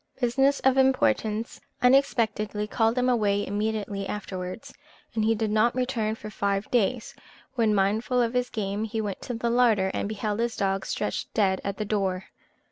Business 0.19 0.59
of 0.61 0.77
importance 0.77 1.61
unexpectedly 1.83 2.65
called 2.65 2.97
him 2.97 3.07
away 3.07 3.45
immediately 3.45 4.07
afterwards, 4.07 4.73
and 5.13 5.23
he 5.23 5.35
did 5.35 5.51
not 5.51 5.75
return 5.75 6.15
for 6.15 6.31
five 6.31 6.67
days; 6.71 7.13
when, 7.53 7.75
mindful 7.75 8.19
of 8.19 8.33
his 8.33 8.49
game, 8.49 8.83
he 8.83 8.99
went 8.99 9.21
to 9.21 9.35
the 9.35 9.51
larder, 9.51 9.91
and 9.93 10.09
beheld 10.09 10.39
his 10.39 10.55
dog 10.57 10.87
stretched 10.87 11.31
dead 11.35 11.61
at 11.63 11.77
the 11.77 11.85
door. 11.85 12.25